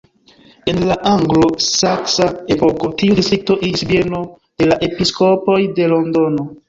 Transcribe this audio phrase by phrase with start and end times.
[0.71, 4.23] En la anglo-saksa epoko tiu distrikto iĝis bieno
[4.63, 6.49] de la episkopoj de Londono.